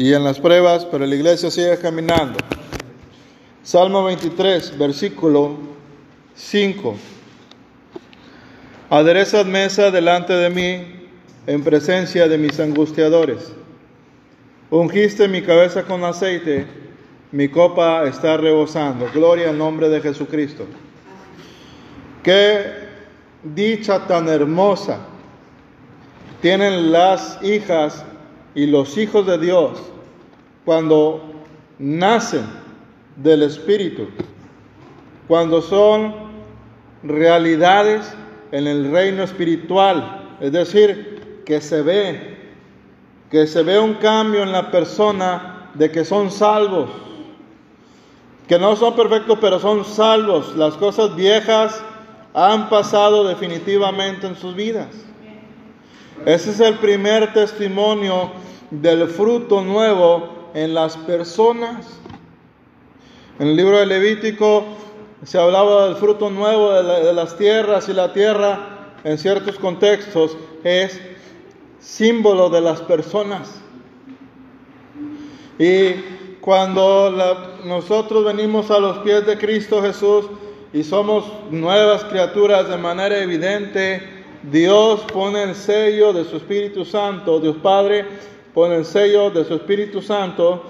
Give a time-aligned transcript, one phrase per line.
[0.00, 2.38] y en las pruebas, pero la iglesia sigue caminando.
[3.62, 5.58] Salmo 23, versículo
[6.34, 6.96] 5.
[8.88, 11.06] Aderezad mesa delante de mí
[11.46, 13.52] en presencia de mis angustiadores.
[14.70, 16.66] Ungiste mi cabeza con aceite,
[17.30, 19.06] mi copa está rebosando.
[19.12, 20.64] Gloria al nombre de Jesucristo.
[22.22, 22.72] Qué
[23.44, 24.98] dicha tan hermosa
[26.40, 28.02] tienen las hijas
[28.54, 29.80] y los hijos de Dios
[30.64, 31.22] cuando
[31.78, 32.44] nacen
[33.16, 34.08] del Espíritu,
[35.28, 36.14] cuando son
[37.02, 38.12] realidades
[38.52, 42.36] en el reino espiritual, es decir, que se ve,
[43.30, 46.90] que se ve un cambio en la persona de que son salvos,
[48.48, 50.56] que no son perfectos, pero son salvos.
[50.56, 51.82] Las cosas viejas
[52.34, 54.88] han pasado definitivamente en sus vidas.
[56.26, 58.30] Ese es el primer testimonio
[58.70, 61.86] del fruto nuevo en las personas.
[63.38, 64.64] En el libro de Levítico
[65.24, 71.00] se hablaba del fruto nuevo de, las tierras y la tierra en ciertos contextos es
[71.78, 73.58] símbolo de las personas.
[75.58, 75.94] Y
[76.42, 77.16] cuando
[77.64, 80.26] nosotros venimos a los pies de Cristo Jesús
[80.74, 87.40] y somos nuevas criaturas de manera evidente, Dios pone el sello de su Espíritu Santo,
[87.40, 88.06] Dios Padre
[88.54, 90.62] pone el sello de su Espíritu Santo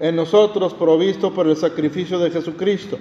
[0.00, 2.98] en nosotros provisto por el sacrificio de Jesucristo.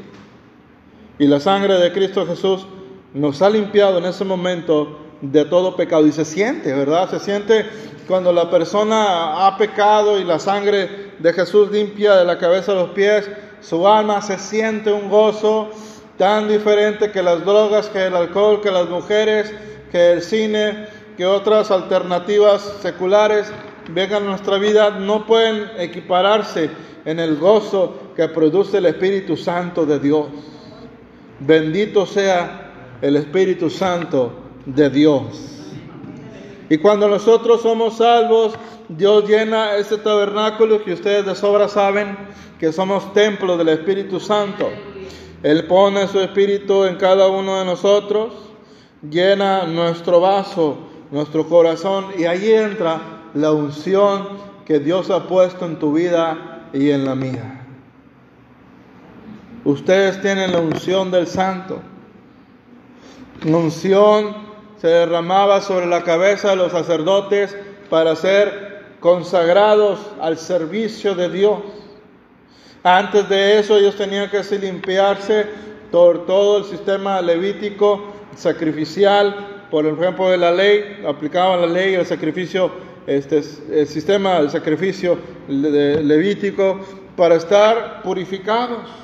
[1.18, 2.66] Y la sangre de Cristo Jesús
[3.14, 6.06] nos ha limpiado en ese momento de todo pecado.
[6.06, 7.10] Y se siente, ¿verdad?
[7.10, 7.66] Se siente
[8.08, 12.76] cuando la persona ha pecado y la sangre de Jesús limpia de la cabeza a
[12.76, 13.30] los pies,
[13.62, 15.70] su alma se siente un gozo
[16.18, 19.54] tan diferente que las drogas, que el alcohol, que las mujeres,
[19.94, 23.54] que el cine, que otras alternativas seculares
[23.92, 26.72] vengan a nuestra vida, no pueden equipararse
[27.06, 30.26] en el gozo que produce el Espíritu Santo de Dios.
[31.40, 32.72] Bendito sea
[33.04, 34.34] el Espíritu Santo
[34.66, 35.24] de Dios.
[36.70, 38.56] Y cuando nosotros somos salvos,
[38.90, 42.18] Dios llena ese tabernáculo que ustedes de sobra saben
[42.60, 44.72] que somos templo del Espíritu Santo.
[45.44, 48.53] Él pone su Espíritu en cada uno de nosotros
[49.10, 50.78] llena nuestro vaso,
[51.12, 53.02] nuestro corazón, y ahí entra
[53.34, 54.28] la unción
[54.66, 57.66] que Dios ha puesto en tu vida y en la mía.
[59.66, 61.80] Ustedes tienen la unción del santo.
[63.46, 64.36] La unción
[64.80, 67.56] se derramaba sobre la cabeza de los sacerdotes
[67.90, 71.60] para ser consagrados al servicio de Dios.
[72.84, 75.46] Antes de eso ellos tenían que limpiarse
[75.92, 82.06] por todo el sistema levítico sacrificial, por ejemplo de la ley, aplicaban la ley, el
[82.06, 82.72] sacrificio,
[83.08, 85.18] este, el sistema del sacrificio
[85.48, 86.80] levítico
[87.16, 89.04] para estar purificados.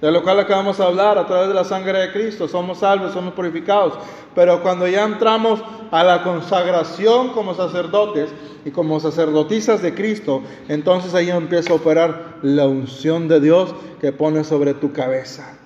[0.00, 3.12] De lo cual acabamos de hablar a través de la sangre de Cristo, somos salvos,
[3.14, 3.94] somos purificados.
[4.34, 8.30] Pero cuando ya entramos a la consagración como sacerdotes
[8.66, 14.12] y como sacerdotisas de Cristo, entonces ahí empieza a operar la unción de Dios que
[14.12, 15.56] pone sobre tu cabeza.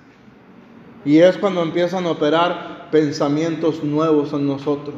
[1.05, 4.97] Y es cuando empiezan a operar pensamientos nuevos en nosotros.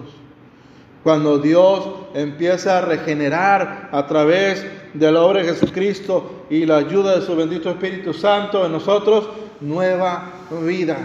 [1.02, 7.18] Cuando Dios empieza a regenerar a través de la obra de Jesucristo y la ayuda
[7.18, 9.28] de su bendito Espíritu Santo en nosotros,
[9.60, 10.30] nueva
[10.66, 10.98] vida,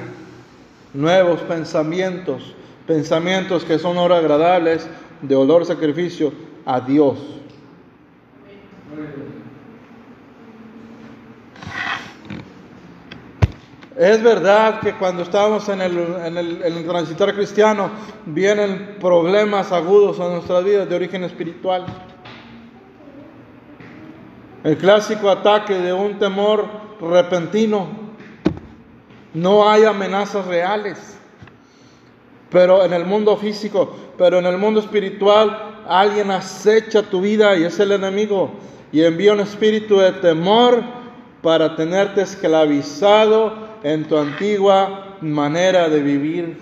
[0.93, 2.53] nuevos pensamientos,
[2.85, 4.87] pensamientos que son ahora agradables,
[5.21, 6.33] de olor sacrificio
[6.65, 7.17] a Dios.
[13.97, 17.89] Es verdad que cuando estamos en el, en el, transitar cristiano
[18.25, 21.85] vienen problemas agudos a nuestras vidas de origen espiritual.
[24.65, 26.67] El clásico ataque de un temor
[26.99, 27.87] repentino.
[29.33, 31.17] No hay amenazas reales.
[32.49, 37.63] Pero en el mundo físico, pero en el mundo espiritual, alguien acecha tu vida y
[37.63, 38.51] es el enemigo.
[38.91, 40.83] Y envía un espíritu de temor
[41.41, 46.57] para tenerte esclavizado en tu antigua manera de vivir.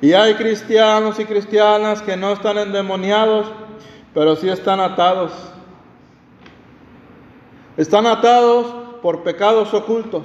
[0.00, 3.46] Y hay cristianos y cristianas que no están endemoniados,
[4.14, 5.32] pero sí están atados.
[7.76, 10.24] Están atados por pecados ocultos.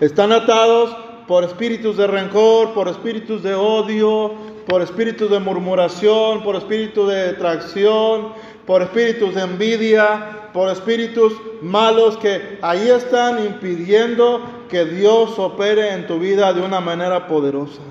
[0.00, 0.96] Están atados
[1.28, 4.32] por espíritus de rencor, por espíritus de odio,
[4.66, 8.32] por espíritus de murmuración, por espíritus de tracción,
[8.66, 16.06] por espíritus de envidia, por espíritus malos que ahí están impidiendo que Dios opere en
[16.06, 17.82] tu vida de una manera poderosa.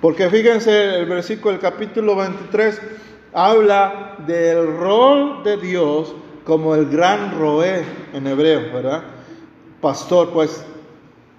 [0.00, 2.80] Porque fíjense, el versículo del capítulo 23
[3.32, 6.14] habla del rol de Dios
[6.44, 9.02] como el gran roé en hebreo, ¿verdad?
[9.80, 10.64] Pastor, pues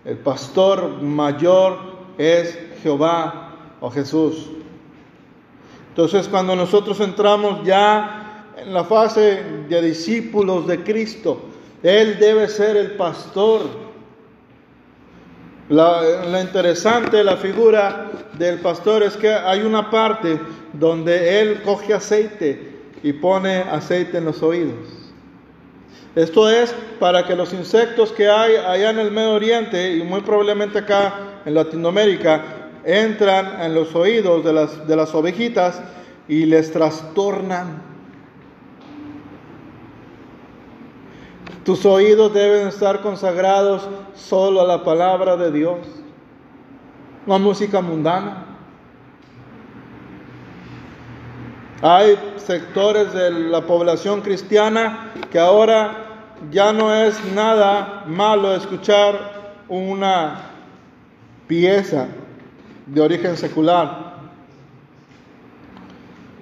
[0.05, 1.77] el pastor mayor
[2.17, 4.49] es Jehová o Jesús.
[5.97, 11.41] Entonces cuando nosotros entramos ya en la fase de discípulos de Cristo,
[11.81, 13.61] Él debe ser el pastor.
[15.69, 20.39] La, interesante la figura del pastor es que hay una parte
[20.71, 24.75] donde Él coge aceite y pone aceite en los oídos.
[26.13, 30.21] Esto es para que los insectos que hay allá en el Medio Oriente y muy
[30.21, 32.56] probablemente acá en Latinoamérica
[32.87, 35.81] entran en los oídos de las, de las ovejitas
[36.29, 37.81] y les trastornan.
[41.65, 45.79] Tus oídos deben estar consagrados solo a la palabra de Dios,
[47.25, 48.45] no a música mundana.
[51.81, 56.05] Hay sectores de la población cristiana que ahora
[56.51, 60.51] ya no es nada malo escuchar una
[61.47, 62.07] pieza
[62.87, 64.17] de origen secular.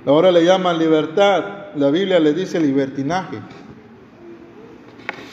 [0.05, 3.39] Ahora le llaman libertad, la Biblia le dice libertinaje.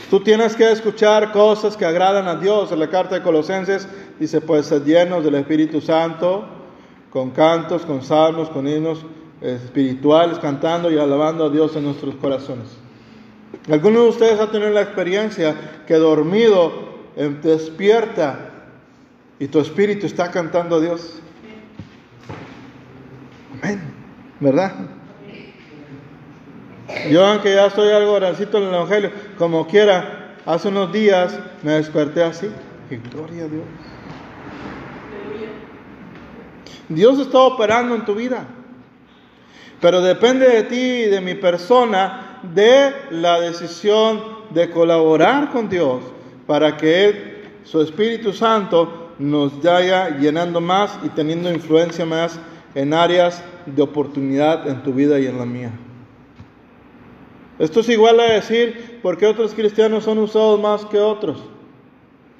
[0.09, 2.73] Tú tienes que escuchar cosas que agradan a Dios.
[2.73, 3.89] En la carta de Colosenses
[4.19, 6.45] dice, pues ser llenos del Espíritu Santo,
[7.11, 9.05] con cantos, con salmos, con himnos
[9.41, 12.69] espirituales, cantando y alabando a Dios en nuestros corazones.
[13.71, 15.55] Algunos de ustedes han tenido la experiencia
[15.87, 16.73] que dormido
[17.17, 18.52] eh, despierta
[19.43, 21.19] y tu espíritu está cantando a Dios.
[23.61, 23.83] Amén.
[24.39, 24.73] ¿Verdad?
[27.11, 31.73] Yo, aunque ya estoy algo grandecito en el Evangelio, como quiera, hace unos días me
[31.73, 32.53] desperté así.
[33.11, 33.65] Gloria a Dios.
[36.89, 38.47] Dios está operando en tu vida.
[39.81, 46.05] Pero depende de ti y de mi persona, de la decisión de colaborar con Dios
[46.47, 52.39] para que Él, su Espíritu Santo, nos vaya llenando más y teniendo influencia más
[52.75, 55.71] en áreas de oportunidad en tu vida y en la mía.
[57.59, 61.39] Esto es igual a decir, ¿por qué otros cristianos son usados más que otros?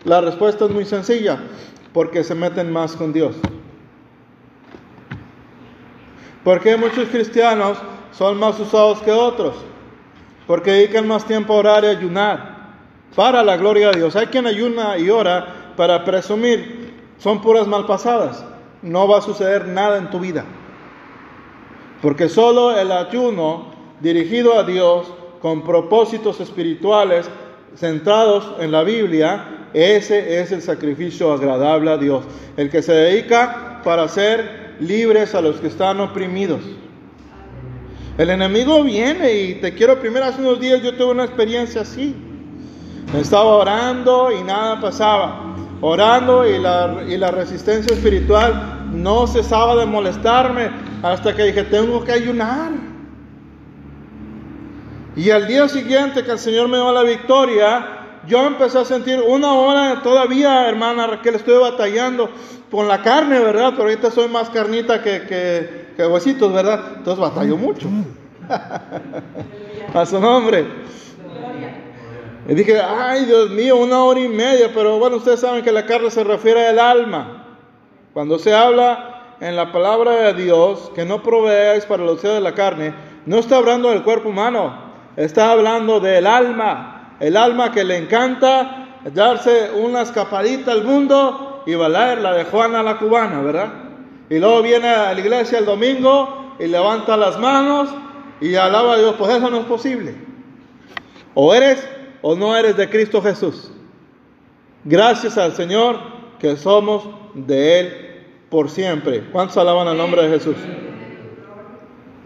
[0.05, 1.39] La respuesta es muy sencilla,
[1.93, 3.37] porque se meten más con Dios.
[6.43, 7.79] ¿Por qué muchos cristianos
[8.11, 9.55] son más usados que otros?
[10.49, 12.53] Porque dedican más tiempo a orar y ayunar
[13.15, 14.17] para la gloria de Dios.
[14.17, 18.45] Hay quien ayuna y ora para presumir, son puras malpasadas.
[18.83, 20.45] No va a suceder nada en tu vida.
[22.01, 25.07] Porque solo el ayuno dirigido a Dios
[25.41, 27.31] con propósitos espirituales
[27.77, 32.25] centrados en la Biblia, ese es el sacrificio agradable a Dios.
[32.57, 36.61] El que se dedica para ser libres a los que están oprimidos.
[38.19, 42.15] El enemigo viene y te quiero primero, hace unos días yo tuve una experiencia así.
[43.17, 45.42] Estaba orando y nada pasaba
[45.83, 50.71] orando y la, y la resistencia espiritual no cesaba de molestarme
[51.03, 52.71] hasta que dije, tengo que ayunar.
[55.15, 59.21] Y al día siguiente que el Señor me dio la victoria, yo empecé a sentir
[59.21, 62.31] una hora todavía, hermana Raquel, estoy batallando
[62.71, 63.73] con la carne, ¿verdad?
[63.73, 66.95] Pero ahorita soy más carnita que, que, que huesitos, ¿verdad?
[66.97, 67.89] Entonces batallo mucho.
[69.95, 70.67] a su nombre.
[72.49, 75.87] Y dije, ay Dios mío, una hora y media, pero bueno, ustedes saben que la
[75.87, 77.47] carne se refiere al alma.
[78.13, 82.41] Cuando se habla en la palabra de Dios, que no proveáis para los deseos de
[82.41, 82.95] la carne,
[83.27, 84.77] no está hablando del cuerpo humano,
[85.17, 87.17] está hablando del alma.
[87.21, 92.83] El alma que le encanta darse una escapadita al mundo y bailar la de Juana
[92.83, 93.69] la cubana, ¿verdad?
[94.29, 97.89] Y luego viene a la iglesia el domingo y levanta las manos
[98.41, 100.15] y alaba a Dios, pues eso no es posible.
[101.35, 101.89] O eres
[102.23, 103.71] o no eres de Cristo Jesús.
[104.85, 105.99] Gracias al Señor
[106.39, 107.93] que somos de Él
[108.49, 109.25] por siempre.
[109.31, 110.57] ¿Cuántos alaban al nombre de Jesús?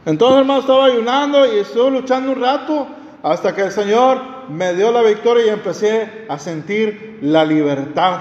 [0.05, 2.87] Entonces, hermano, estaba ayunando y estuve luchando un rato
[3.23, 8.21] hasta que el Señor me dio la victoria y empecé a sentir la libertad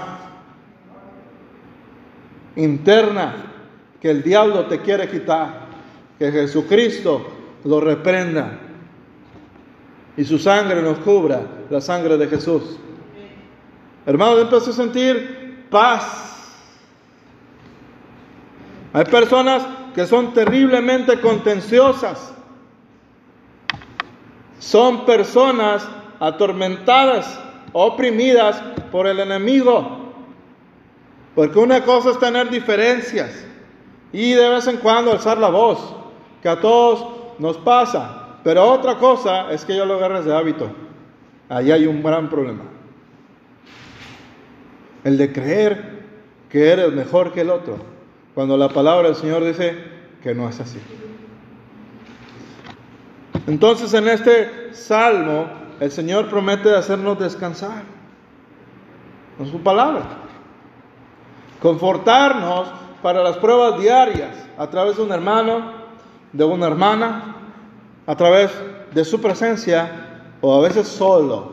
[2.56, 3.52] interna
[4.00, 5.66] que el diablo te quiere quitar,
[6.18, 7.26] que Jesucristo
[7.64, 8.65] lo reprenda
[10.16, 12.78] y su sangre nos cubra, la sangre de Jesús.
[14.06, 16.56] Hermanos, empecé a sentir paz.
[18.92, 22.32] Hay personas que son terriblemente contenciosas.
[24.58, 25.86] Son personas
[26.18, 27.38] atormentadas,
[27.72, 30.12] oprimidas por el enemigo.
[31.34, 33.44] Porque una cosa es tener diferencias.
[34.12, 35.94] Y de vez en cuando alzar la voz,
[36.40, 37.06] que a todos
[37.38, 38.25] nos pasa.
[38.46, 40.70] Pero otra cosa es que yo lo agarres de hábito.
[41.48, 42.62] Ahí hay un gran problema.
[45.02, 46.04] El de creer
[46.48, 47.76] que eres mejor que el otro,
[48.36, 49.74] cuando la palabra del Señor dice
[50.22, 50.78] que no es así.
[53.48, 55.48] Entonces en este salmo
[55.80, 57.82] el Señor promete hacernos descansar
[59.38, 60.02] con su palabra,
[61.60, 62.68] confortarnos
[63.02, 65.72] para las pruebas diarias a través de un hermano,
[66.32, 67.35] de una hermana,
[68.06, 68.50] a través
[68.94, 69.90] de su presencia
[70.40, 71.52] o a veces solo.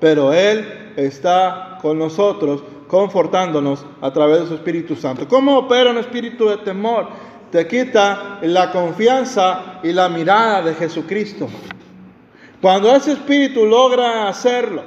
[0.00, 5.26] Pero Él está con nosotros confortándonos a través de su Espíritu Santo.
[5.28, 7.08] ¿Cómo opera un espíritu de temor?
[7.50, 11.48] Te quita la confianza y la mirada de Jesucristo.
[12.60, 14.82] Cuando ese espíritu logra hacerlo,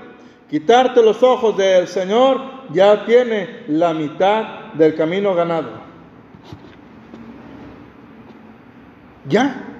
[0.50, 2.42] quitarte los ojos del Señor,
[2.72, 5.70] ya tiene la mitad del camino ganado.
[9.28, 9.71] Ya.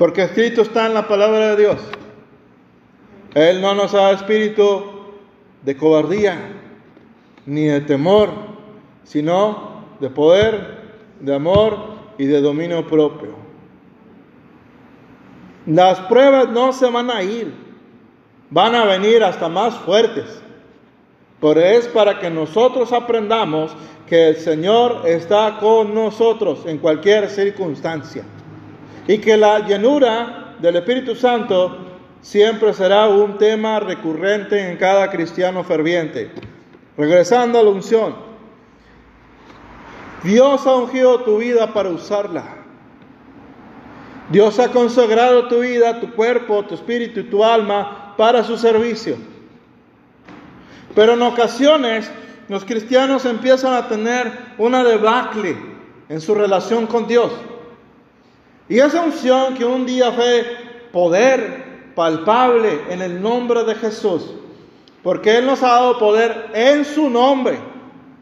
[0.00, 1.76] Porque escrito está en la palabra de Dios.
[3.34, 4.82] Él no nos da espíritu
[5.62, 6.38] de cobardía
[7.44, 8.30] ni de temor,
[9.04, 10.84] sino de poder,
[11.20, 11.76] de amor
[12.16, 13.34] y de dominio propio.
[15.66, 17.52] Las pruebas no se van a ir,
[18.48, 20.40] van a venir hasta más fuertes.
[21.42, 23.76] Pero es para que nosotros aprendamos
[24.06, 28.24] que el Señor está con nosotros en cualquier circunstancia.
[29.06, 31.78] Y que la llenura del Espíritu Santo
[32.20, 36.30] siempre será un tema recurrente en cada cristiano ferviente.
[36.96, 38.14] Regresando a la unción,
[40.22, 42.44] Dios ha ungido tu vida para usarla.
[44.30, 49.16] Dios ha consagrado tu vida, tu cuerpo, tu espíritu y tu alma para su servicio.
[50.94, 52.10] Pero en ocasiones
[52.48, 55.56] los cristianos empiezan a tener una debacle
[56.08, 57.32] en su relación con Dios.
[58.70, 60.46] Y esa unción que un día fue
[60.92, 64.30] poder palpable en el nombre de Jesús,
[65.02, 67.58] porque Él nos ha dado poder en su nombre.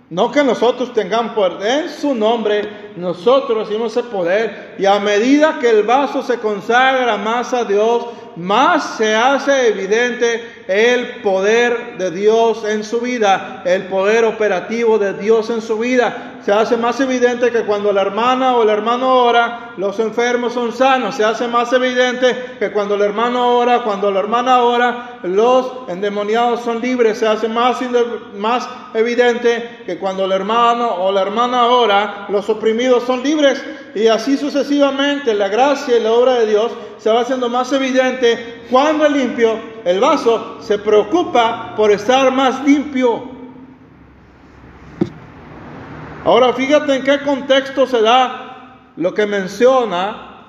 [0.08, 2.62] No que nosotros tengamos poder, en su nombre
[2.96, 8.06] nosotros recibimos ese poder y a medida que el vaso se consagra más a Dios,
[8.36, 15.12] más se hace evidente el poder de Dios en su vida, el poder operativo de
[15.12, 16.27] Dios en su vida.
[16.44, 20.72] Se hace más evidente que cuando la hermana o el hermano ora, los enfermos son
[20.72, 21.16] sanos.
[21.16, 26.60] Se hace más evidente que cuando el hermano ora, cuando la hermana ora, los endemoniados
[26.60, 27.18] son libres.
[27.18, 27.78] Se hace más,
[28.36, 33.62] más evidente que cuando el hermano o la hermana ora, los oprimidos son libres.
[33.94, 38.62] Y así sucesivamente, la gracia y la obra de Dios se va haciendo más evidente
[38.70, 43.37] cuando el limpio, el vaso, se preocupa por estar más limpio.
[46.28, 50.44] Ahora fíjate en qué contexto se da lo que menciona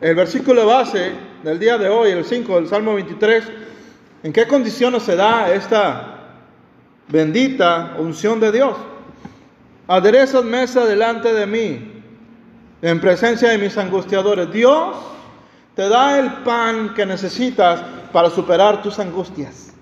[0.00, 1.12] el versículo base
[1.42, 3.44] del día de hoy, el 5 del Salmo 23.
[4.22, 6.30] ¿En qué condiciones se da esta
[7.08, 8.74] bendita unción de Dios?
[9.86, 12.02] Aderezas mesa delante de mí,
[12.80, 14.50] en presencia de mis angustiadores.
[14.50, 14.96] Dios
[15.74, 17.82] te da el pan que necesitas
[18.14, 19.75] para superar tus angustias.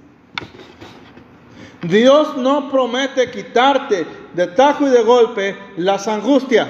[1.88, 6.68] Dios no promete quitarte de tajo y de golpe las angustias.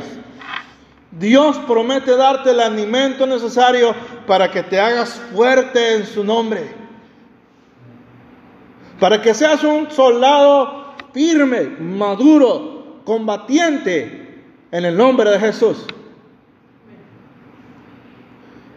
[1.13, 3.95] Dios promete darte el alimento necesario
[4.27, 6.75] para que te hagas fuerte en su nombre.
[8.99, 14.43] Para que seas un soldado firme, maduro, combatiente
[14.73, 15.87] en el nombre de Jesús.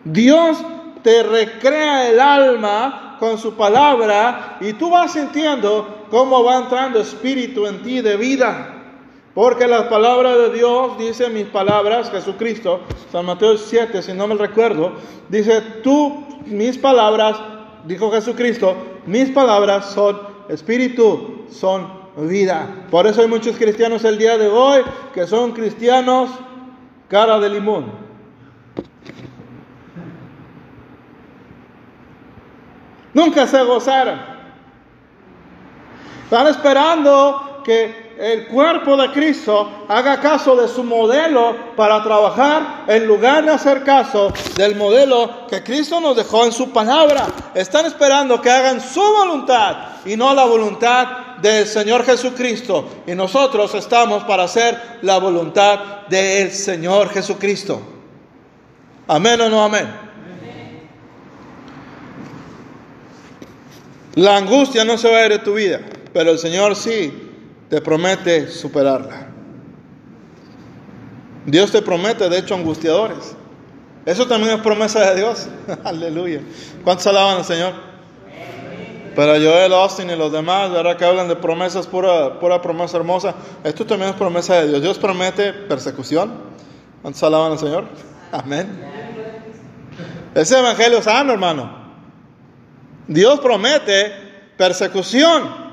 [0.03, 0.63] Dios
[1.01, 7.65] te recrea el alma con su palabra y tú vas sintiendo cómo va entrando espíritu
[7.65, 8.73] en ti de vida.
[9.33, 12.81] Porque la palabra de Dios dice mis palabras, Jesucristo,
[13.11, 14.93] San Mateo 7, si no me recuerdo,
[15.29, 17.37] dice, tú, mis palabras,
[17.85, 20.19] dijo Jesucristo, mis palabras son
[20.49, 22.87] espíritu, son vida.
[22.89, 24.81] Por eso hay muchos cristianos el día de hoy
[25.13, 26.31] que son cristianos
[27.07, 28.06] cara de limón.
[33.17, 34.21] Nunca se gozaron.
[36.25, 43.07] Están esperando que el cuerpo de Cristo haga caso de su modelo para trabajar en
[43.07, 47.25] lugar de hacer caso del modelo que Cristo nos dejó en su palabra.
[47.55, 51.07] Están esperando que hagan su voluntad y no la voluntad
[51.41, 52.87] del Señor Jesucristo.
[53.07, 57.81] Y nosotros estamos para hacer la voluntad del Señor Jesucristo.
[59.07, 60.06] Amén o no amén.
[64.17, 65.79] La angustia no se va a ir de tu vida,
[66.11, 67.13] pero el Señor sí
[67.69, 69.27] te promete superarla.
[71.45, 73.35] Dios te promete, de hecho, angustiadores.
[74.07, 75.47] Eso también es promesa de Dios.
[75.83, 76.41] Aleluya.
[76.83, 77.73] ¿Cuántos alaban al Señor?
[79.15, 80.97] Pero Joel Austin y los demás, ¿verdad?
[80.97, 83.35] Que hablan de promesas, pura, pura promesa hermosa.
[83.63, 84.81] Esto también es promesa de Dios.
[84.81, 86.33] Dios promete persecución.
[87.03, 87.85] ¿Cuántos alaban al Señor?
[88.31, 88.67] Amén.
[90.33, 91.86] Ese evangelio sano, hermano.
[93.07, 94.11] Dios promete
[94.57, 95.67] persecución.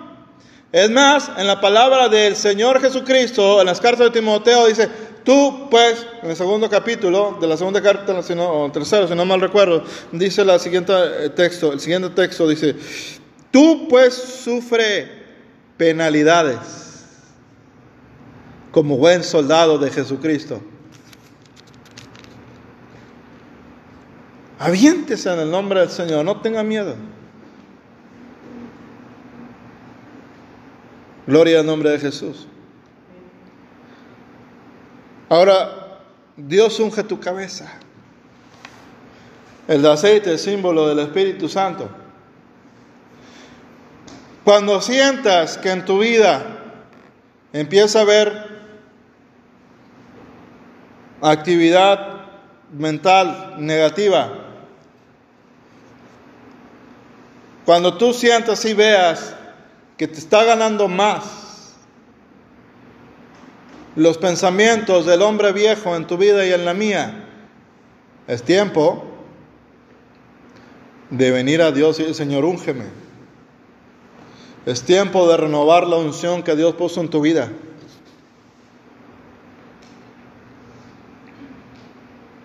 [0.73, 4.89] Es más, en la palabra del Señor Jesucristo, en las cartas de Timoteo, dice,
[5.25, 9.41] tú pues, en el segundo capítulo de la segunda carta, o tercero, si no mal
[9.41, 12.75] recuerdo, dice la siguiente eh, texto, el siguiente texto dice,
[13.51, 15.25] tú pues sufre
[15.77, 16.59] penalidades
[18.73, 20.61] como buen soldado de Jesucristo.
[24.59, 26.97] Aviéntese en el nombre del Señor, no tenga miedo.
[31.35, 32.47] Gloria al nombre de Jesús.
[35.29, 35.99] Ahora,
[36.37, 37.73] Dios unge tu cabeza.
[39.67, 41.91] El aceite es símbolo del Espíritu Santo.
[44.45, 46.41] Cuando sientas que en tu vida
[47.53, 48.61] empieza a haber
[51.21, 52.27] actividad
[52.73, 54.31] mental negativa,
[57.65, 59.35] cuando tú sientas y veas
[59.97, 61.77] que te está ganando más
[63.97, 67.29] los pensamientos del hombre viejo en tu vida y en la mía,
[68.27, 69.05] es tiempo
[71.11, 72.87] de venir a Dios y decir, Señor, úngeme.
[74.67, 77.53] Es tiempo de renovar la unción que Dios puso en tu vida.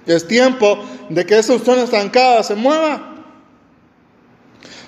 [0.06, 3.16] Es tiempo de que esa unción estancada se mueva.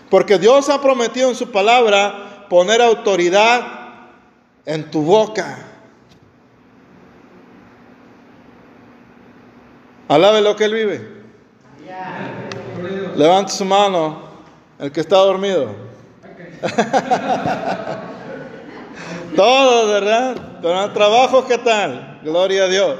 [0.10, 3.62] Porque Dios ha prometido en su palabra poner autoridad
[4.65, 5.58] en tu boca.
[10.10, 11.24] Alabe lo que Él vive.
[13.15, 14.23] Levante su mano,
[14.80, 15.73] el que está dormido.
[19.38, 20.36] Todos, ¿verdad?
[20.62, 22.19] Pero el trabajo, ¿qué tal?
[22.21, 22.99] Gloria a Dios.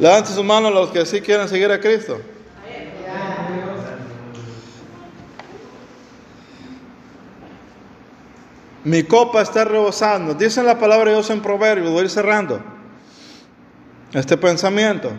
[0.00, 2.20] Levante su mano los que sí quieren seguir a Cristo.
[8.84, 10.34] Mi copa está rebosando.
[10.34, 12.60] Dice la palabra de Dios en Proverbios, voy cerrando
[14.12, 15.12] este pensamiento.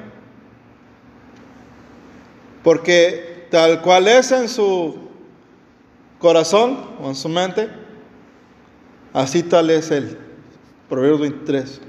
[2.64, 5.10] Porque tal cual es en su
[6.20, 7.70] corazón o en su mente,
[9.14, 10.18] así tal es él.
[10.90, 11.82] Proverbios 23.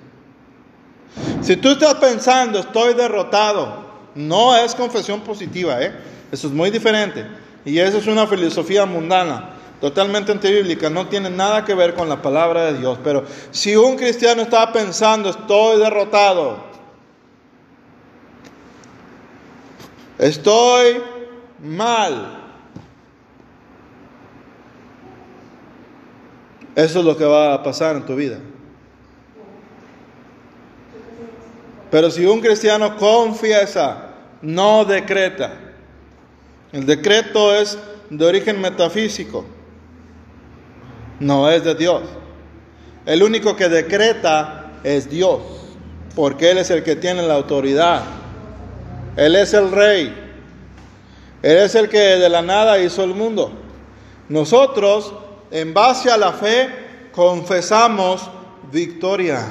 [1.40, 5.92] Si tú estás pensando, estoy derrotado, no es confesión positiva, ¿eh?
[6.30, 7.26] Eso es muy diferente.
[7.64, 9.51] Y eso es una filosofía mundana
[9.82, 13.00] totalmente antibíblica, no tiene nada que ver con la palabra de Dios.
[13.02, 16.58] Pero si un cristiano está pensando, estoy derrotado,
[20.20, 21.02] estoy
[21.58, 22.44] mal,
[26.76, 28.38] eso es lo que va a pasar en tu vida.
[31.90, 34.10] Pero si un cristiano confiesa,
[34.42, 35.58] no decreta.
[36.70, 37.76] El decreto es
[38.10, 39.44] de origen metafísico
[41.22, 42.02] no es de Dios.
[43.06, 45.40] El único que decreta es Dios,
[46.14, 48.02] porque Él es el que tiene la autoridad.
[49.16, 50.14] Él es el rey.
[51.42, 53.52] Él es el que de la nada hizo el mundo.
[54.28, 55.14] Nosotros,
[55.50, 56.68] en base a la fe,
[57.12, 58.28] confesamos
[58.70, 59.46] victoria.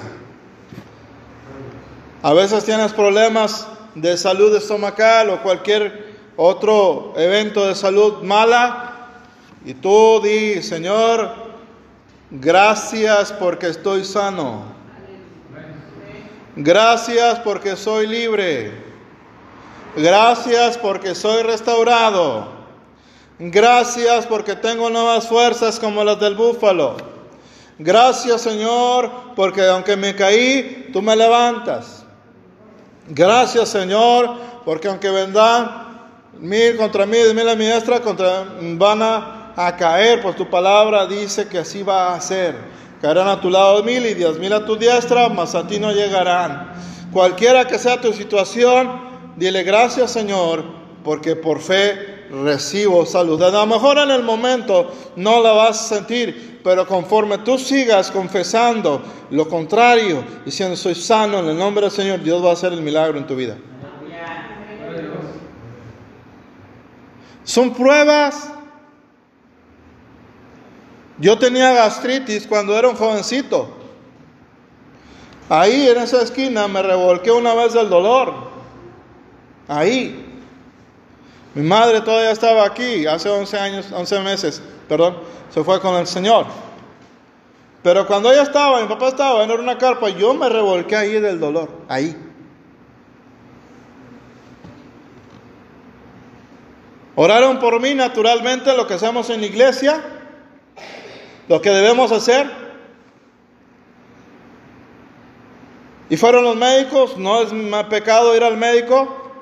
[2.22, 8.92] A veces tienes problemas de salud estomacal o cualquier otro evento de salud mala
[9.66, 11.41] y tú di, Señor,
[12.32, 14.64] Gracias porque estoy sano.
[16.56, 18.72] Gracias porque soy libre.
[19.98, 22.48] Gracias porque soy restaurado.
[23.38, 26.96] Gracias porque tengo nuevas fuerzas como las del búfalo.
[27.78, 32.06] Gracias Señor porque aunque me caí, tú me levantas.
[33.10, 35.90] Gracias Señor porque aunque vendrán
[36.40, 41.06] mil contra mí, mil a mi diestra, contra, van a a caer, pues tu palabra
[41.06, 42.56] dice que así va a ser.
[43.02, 45.92] Caerán a tu lado mil y diez mil a tu diestra, mas a ti no
[45.92, 46.74] llegarán.
[47.12, 49.02] Cualquiera que sea tu situación,
[49.36, 50.64] dile gracias Señor,
[51.04, 53.42] porque por fe recibo salud.
[53.42, 58.12] A lo mejor en el momento no la vas a sentir, pero conforme tú sigas
[58.12, 62.72] confesando lo contrario, diciendo soy sano en el nombre del Señor, Dios va a hacer
[62.72, 63.58] el milagro en tu vida.
[67.44, 68.54] Son pruebas
[71.22, 73.70] yo tenía gastritis cuando era un jovencito.
[75.48, 78.34] Ahí en esa esquina me revolqué una vez del dolor.
[79.68, 80.26] Ahí.
[81.54, 85.18] Mi madre todavía estaba aquí, hace 11 años, 11 meses, perdón,
[85.54, 86.46] se fue con el Señor.
[87.84, 91.40] Pero cuando ella estaba, mi papá estaba en una carpa, yo me revolqué ahí del
[91.40, 92.16] dolor, ahí.
[97.16, 100.02] Oraron por mí naturalmente lo que hacemos en la iglesia,
[101.52, 102.50] lo que debemos hacer.
[106.10, 109.34] Y fueron los médicos, no es más pecado ir al médico.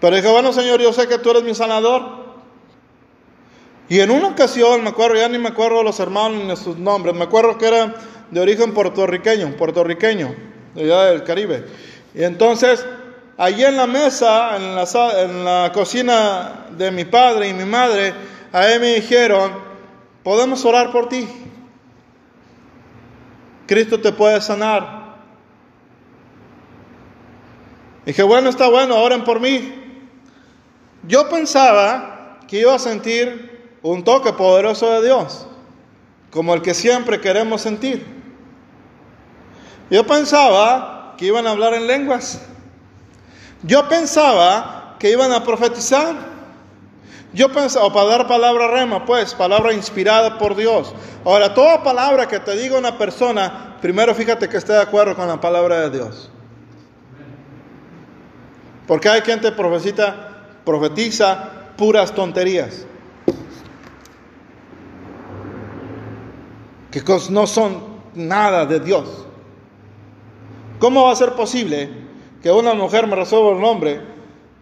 [0.00, 2.04] Pero dije, bueno Señor, yo sé que tú eres mi sanador.
[3.88, 7.16] Y en una ocasión, me acuerdo, ya ni me acuerdo los hermanos ni sus nombres,
[7.16, 7.92] me acuerdo que era
[8.30, 10.32] de origen puertorriqueño, puertorriqueño,
[10.76, 11.66] de allá del Caribe.
[12.14, 12.86] Y entonces
[13.36, 18.14] allí en la mesa, en la, en la cocina de mi padre y mi madre,
[18.56, 19.52] a él me dijeron,
[20.22, 21.28] podemos orar por ti.
[23.66, 25.18] Cristo te puede sanar.
[28.06, 29.74] Dije, bueno, está bueno, oren por mí.
[31.06, 35.46] Yo pensaba que iba a sentir un toque poderoso de Dios,
[36.30, 38.06] como el que siempre queremos sentir.
[39.90, 42.40] Yo pensaba que iban a hablar en lenguas.
[43.64, 46.35] Yo pensaba que iban a profetizar.
[47.36, 50.94] Yo pensaba, o para dar palabra rema, pues, palabra inspirada por Dios.
[51.22, 55.28] Ahora, toda palabra que te diga una persona, primero fíjate que esté de acuerdo con
[55.28, 56.30] la palabra de Dios.
[58.86, 60.14] Porque hay quien te profetiza,
[60.64, 62.86] profetiza puras tonterías.
[66.90, 67.82] Que no son
[68.14, 69.26] nada de Dios.
[70.78, 71.90] ¿Cómo va a ser posible
[72.42, 74.00] que una mujer me resuelva el nombre,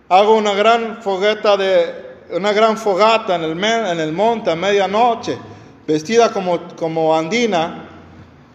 [0.09, 5.39] hago una gran fogata de una gran fogata en el, en el monte a medianoche,
[5.87, 7.89] vestida como, como andina,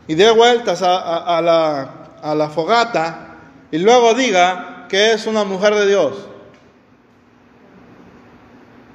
[0.08, 3.38] y dé vueltas a, la, a la fogata,
[3.72, 6.14] y luego diga que es una mujer de Dios.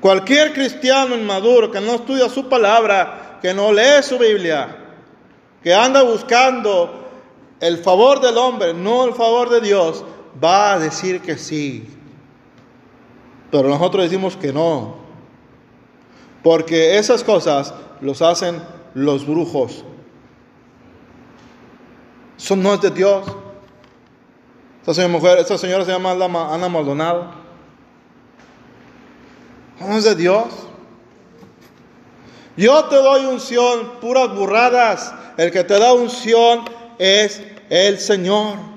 [0.00, 4.76] Cualquier cristiano inmaduro que no estudia su palabra, que no lee su Biblia,
[5.62, 7.08] que anda buscando
[7.60, 10.04] el favor del hombre, no el favor de Dios,
[10.42, 11.88] va a decir que sí.
[13.54, 14.96] Pero nosotros decimos que no.
[16.42, 18.60] Porque esas cosas los hacen
[18.94, 19.84] los brujos.
[22.36, 23.24] Eso no es de Dios.
[24.80, 26.10] Esta señora, esta señora se llama
[26.52, 27.30] Ana Maldonado.
[29.78, 30.46] No es de Dios.
[32.56, 35.14] Yo te doy unción, puras burradas.
[35.36, 36.64] El que te da unción
[36.98, 37.40] es
[37.70, 38.73] el Señor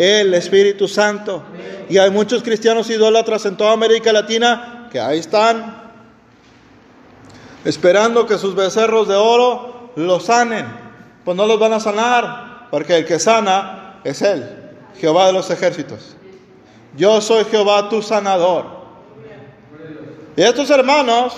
[0.00, 1.42] el Espíritu Santo.
[1.90, 5.78] Y hay muchos cristianos idólatras en toda América Latina que ahí están,
[7.66, 10.66] esperando que sus becerros de oro los sanen.
[11.22, 14.48] Pues no los van a sanar, porque el que sana es Él,
[14.98, 16.16] Jehová de los ejércitos.
[16.96, 18.80] Yo soy Jehová tu sanador.
[20.34, 21.36] Y estos hermanos,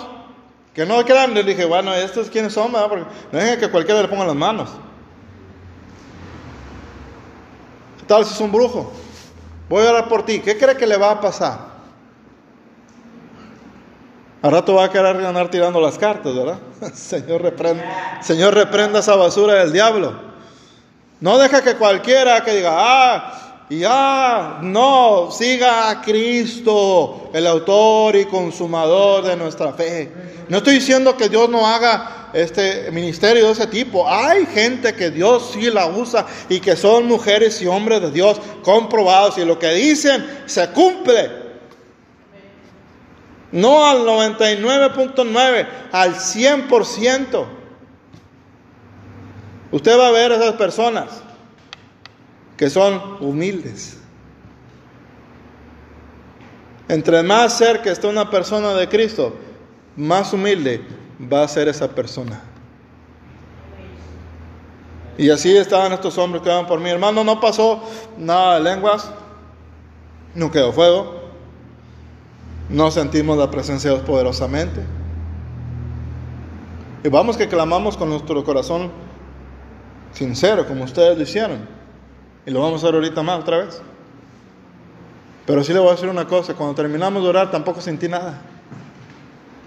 [0.72, 2.70] que no crean, les dije, bueno, ¿estos quiénes son?
[2.70, 4.70] No dejen que cualquiera le ponga las manos.
[8.12, 8.92] Tal es un brujo.
[9.70, 10.40] Voy a orar por ti.
[10.40, 11.58] ¿Qué cree que le va a pasar?
[14.42, 16.58] Al rato va a querer ganar tirando las cartas, ¿verdad?
[16.94, 20.12] Señor reprenda, Señor reprenda esa basura del diablo.
[21.20, 28.16] No deja que cualquiera que diga, ah, y ah, no, siga a Cristo, el autor
[28.16, 30.12] y consumador de nuestra fe.
[30.48, 34.06] No estoy diciendo que Dios no haga este ministerio de ese tipo.
[34.08, 38.40] Hay gente que Dios sí la usa y que son mujeres y hombres de Dios
[38.62, 41.30] comprobados y lo que dicen se cumple.
[43.52, 47.46] No al 99.9, al 100%.
[49.70, 51.22] Usted va a ver a esas personas
[52.56, 53.98] que son humildes.
[56.88, 59.34] Entre más cerca está una persona de Cristo,
[59.96, 60.84] más humilde
[61.32, 62.42] va a ser esa persona.
[65.18, 66.88] Y así estaban estos hombres que iban por mí.
[66.88, 67.82] Hermano, no pasó
[68.16, 69.10] nada de lenguas,
[70.34, 71.22] no quedó fuego,
[72.68, 74.82] no sentimos la presencia de Dios poderosamente.
[77.04, 78.90] Y vamos que clamamos con nuestro corazón
[80.12, 81.81] sincero, como ustedes lo hicieron.
[82.46, 83.80] Y lo vamos a hacer ahorita más otra vez.
[85.46, 88.40] Pero sí le voy a decir una cosa, cuando terminamos de orar tampoco sentí nada.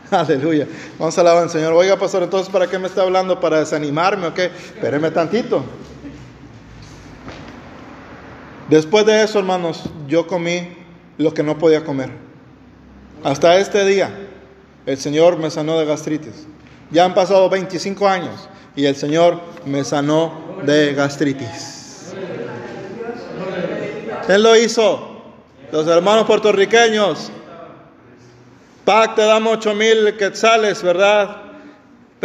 [0.11, 0.67] Aleluya.
[0.97, 1.73] Vamos a alabar al Señor.
[1.73, 3.39] Oiga, pastor, entonces, ¿para qué me está hablando?
[3.39, 4.45] ¿Para desanimarme o qué?
[4.45, 5.63] Espéreme tantito.
[8.69, 10.75] Después de eso, hermanos, yo comí
[11.17, 12.09] lo que no podía comer.
[13.23, 14.11] Hasta este día,
[14.85, 16.47] el Señor me sanó de gastritis.
[16.91, 21.74] Ya han pasado 25 años y el Señor me sanó de gastritis.
[24.27, 25.11] Él lo hizo.
[25.71, 27.31] Los hermanos puertorriqueños.
[28.83, 31.44] Pac, te damos ocho mil quetzales, ¿verdad?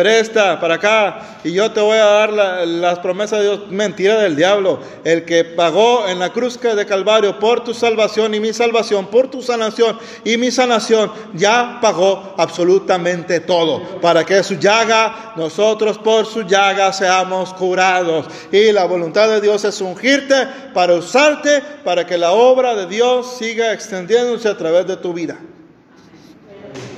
[0.00, 3.60] Presta para acá y yo te voy a dar las promesas de Dios.
[3.68, 4.80] Mentira del diablo.
[5.04, 9.30] El que pagó en la cruz de Calvario por tu salvación y mi salvación, por
[9.30, 14.00] tu sanación y mi sanación, ya pagó absolutamente todo.
[14.00, 18.24] Para que su llaga, nosotros por su llaga seamos curados.
[18.50, 23.36] Y la voluntad de Dios es ungirte para usarte para que la obra de Dios
[23.38, 25.36] siga extendiéndose a través de tu vida.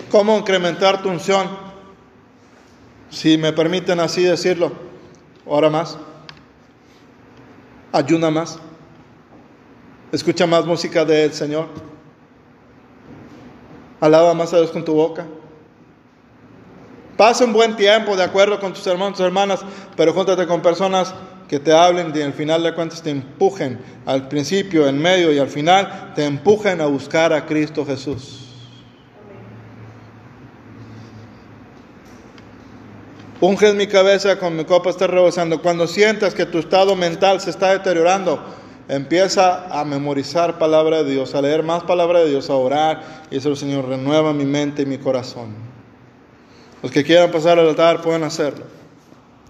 [0.08, 1.71] ¿Cómo incrementar tu unción?
[3.12, 4.72] Si me permiten así decirlo,
[5.44, 5.98] ora más,
[7.92, 8.58] ayuna más,
[10.10, 11.68] escucha más música del Señor,
[14.00, 15.26] alaba más a Dios con tu boca.
[17.18, 19.60] Pasa un buen tiempo de acuerdo con tus hermanos y hermanas,
[19.94, 21.14] pero júntate con personas
[21.48, 25.38] que te hablen y al final de cuentas te empujen al principio, en medio y
[25.38, 28.41] al final te empujen a buscar a Cristo Jesús.
[33.42, 35.60] Unges mi cabeza con mi copa está rebosando.
[35.60, 38.40] Cuando sientas que tu estado mental se está deteriorando,
[38.88, 43.02] empieza a memorizar palabra de Dios, a leer más palabra de Dios, a orar
[43.32, 45.56] y decir, Señor, renueva mi mente y mi corazón.
[46.84, 48.62] Los que quieran pasar al altar pueden hacerlo.